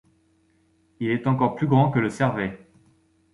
[0.99, 2.59] Il est encore plus grand que le Servais.